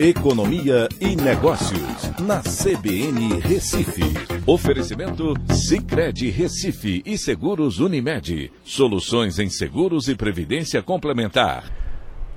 [0.00, 4.04] Economia e Negócios, na CBN Recife.
[4.46, 8.52] Oferecimento Cicred Recife e Seguros Unimed.
[8.62, 11.64] Soluções em seguros e previdência complementar.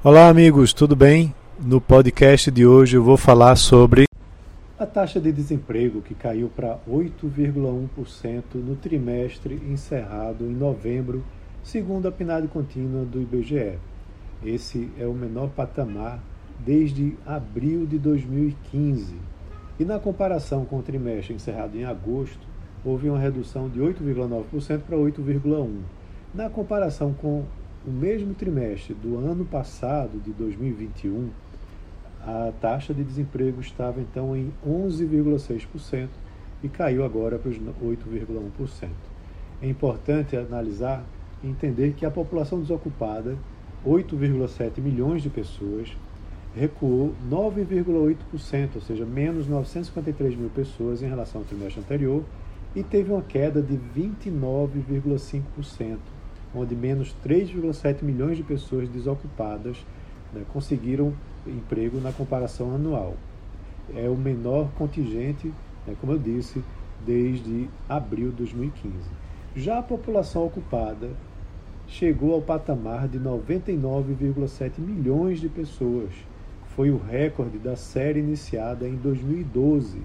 [0.04, 1.36] Olá, amigos, tudo bem?
[1.60, 4.06] No podcast de hoje eu vou falar sobre
[4.80, 11.24] a taxa de desemprego que caiu para 8,1% no trimestre encerrado em novembro,
[11.64, 13.78] segundo a PNAD contínua do IBGE.
[14.44, 16.31] Esse é o menor patamar
[16.66, 19.16] desde abril de 2015.
[19.80, 22.48] E na comparação com o trimestre encerrado em agosto,
[22.86, 25.70] houve uma redução de 8,9% para 8,1%.
[26.34, 27.44] Na comparação com
[27.86, 31.30] o mesmo trimestre do ano passado, de 2021,
[32.22, 36.10] a taxa de desemprego estava então em 11,6%
[36.64, 38.90] e caiu agora para os 8,1%.
[39.62, 41.04] É importante analisar
[41.44, 43.36] e entender que a população desocupada,
[43.86, 45.92] 8,7 milhões de pessoas,
[46.56, 52.24] recuou 9,8%, ou seja, menos 953 mil pessoas em relação ao trimestre anterior,
[52.76, 55.98] e teve uma queda de 29,5%,
[56.56, 59.78] onde menos 3,7 milhões de pessoas desocupadas
[60.34, 61.14] né, conseguiram
[61.46, 63.16] emprego na comparação anual.
[63.96, 65.52] É o menor contingente,
[65.86, 66.64] né, como eu disse,
[67.06, 68.96] desde abril de 2015.
[69.56, 71.10] Já a população ocupada
[71.88, 76.12] chegou ao patamar de 99,7 milhões de pessoas,
[76.76, 80.02] foi o recorde da série iniciada em 2012,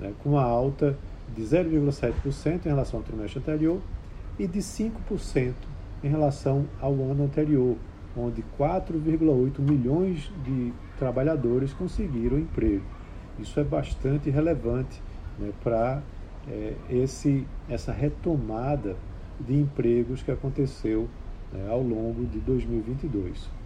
[0.00, 0.98] né, com uma alta
[1.34, 3.80] de 0,7% em relação ao trimestre anterior
[4.38, 5.52] e de 5%
[6.02, 7.76] em relação ao ano anterior,
[8.16, 12.84] onde 4,8 milhões de trabalhadores conseguiram emprego.
[13.38, 15.00] Isso é bastante relevante
[15.38, 16.02] né, para
[16.48, 18.96] é, esse, essa retomada
[19.40, 21.08] de empregos que aconteceu
[21.52, 23.61] né, ao longo de 2022.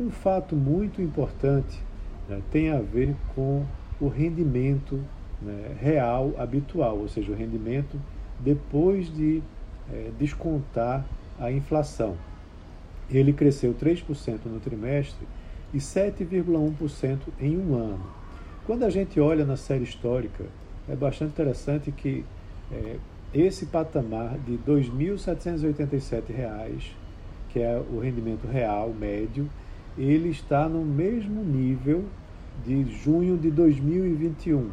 [0.00, 1.78] Um fato muito importante
[2.26, 3.66] né, tem a ver com
[4.00, 4.98] o rendimento
[5.42, 8.00] né, real habitual, ou seja, o rendimento
[8.38, 9.42] depois de
[9.92, 11.04] é, descontar
[11.38, 12.16] a inflação.
[13.10, 15.28] Ele cresceu 3% no trimestre
[15.74, 18.00] e 7,1% em um ano.
[18.66, 20.46] Quando a gente olha na série histórica,
[20.88, 22.24] é bastante interessante que
[22.72, 22.96] é,
[23.34, 26.92] esse patamar de R$ 2.787,
[27.50, 29.46] que é o rendimento real médio,
[29.96, 32.04] ele está no mesmo nível
[32.64, 34.70] de junho de 2021.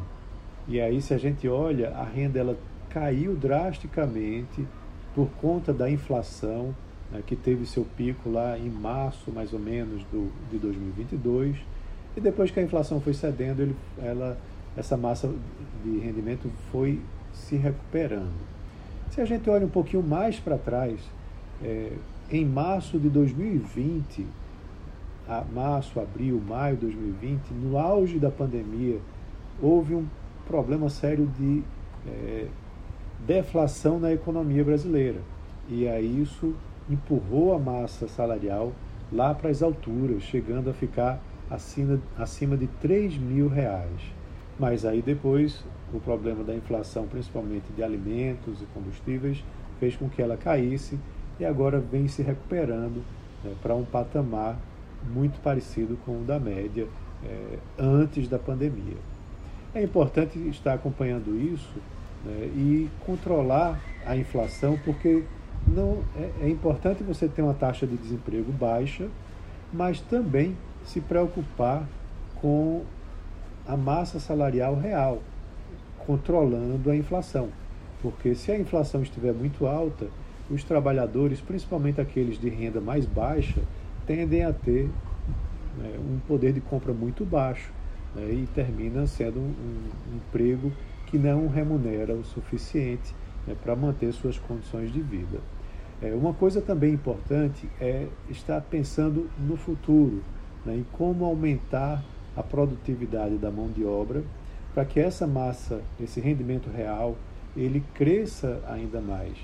[0.67, 2.57] E aí, se a gente olha, a renda ela
[2.89, 4.65] caiu drasticamente
[5.15, 6.75] por conta da inflação,
[7.11, 11.55] né, que teve seu pico lá em março, mais ou menos, do, de 2022.
[12.15, 14.37] E depois que a inflação foi cedendo, ele, ela,
[14.75, 15.33] essa massa
[15.83, 16.99] de rendimento foi
[17.33, 18.33] se recuperando.
[19.11, 20.99] Se a gente olha um pouquinho mais para trás,
[21.63, 21.93] é,
[22.29, 24.46] em março de 2020, a
[25.53, 28.99] março, abril, maio de 2020, no auge da pandemia,
[29.61, 30.05] houve um
[30.47, 31.63] problema sério de
[32.07, 32.47] é,
[33.25, 35.19] deflação na economia brasileira.
[35.69, 36.55] E aí isso
[36.89, 38.71] empurrou a massa salarial
[39.11, 44.01] lá para as alturas, chegando a ficar acima, acima de 3 mil reais.
[44.59, 45.63] Mas aí depois
[45.93, 49.43] o problema da inflação, principalmente de alimentos e combustíveis,
[49.79, 50.99] fez com que ela caísse
[51.39, 53.03] e agora vem se recuperando
[53.43, 54.57] né, para um patamar
[55.03, 56.87] muito parecido com o da média
[57.23, 58.97] é, antes da pandemia.
[59.73, 61.73] É importante estar acompanhando isso
[62.25, 65.23] né, e controlar a inflação, porque
[65.67, 69.07] não é, é importante você ter uma taxa de desemprego baixa,
[69.71, 71.87] mas também se preocupar
[72.35, 72.83] com
[73.67, 75.21] a massa salarial real,
[76.05, 77.49] controlando a inflação.
[78.01, 80.07] Porque se a inflação estiver muito alta,
[80.49, 83.61] os trabalhadores, principalmente aqueles de renda mais baixa,
[84.07, 84.89] tendem a ter
[85.77, 87.71] né, um poder de compra muito baixo
[88.15, 89.53] né, e termina sendo um,
[90.11, 90.71] um, emprego
[91.05, 93.13] que não remunera o suficiente
[93.45, 95.39] né, para manter suas condições de vida.
[96.01, 100.23] É, uma coisa também importante é estar pensando no futuro,
[100.65, 102.03] né, em como aumentar
[102.35, 104.23] a produtividade da mão de obra
[104.73, 107.15] para que essa massa, esse rendimento real,
[107.55, 109.35] ele cresça ainda mais.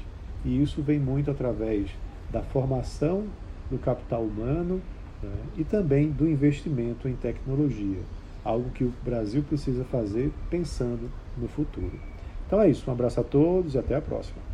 [0.46, 1.90] E isso vem muito através
[2.32, 3.26] da formação
[3.70, 4.82] do capital humano
[5.22, 8.00] né, e também do investimento em tecnologia,
[8.44, 12.00] algo que o Brasil precisa fazer pensando no futuro.
[12.46, 14.53] Então é isso, um abraço a todos e até a próxima.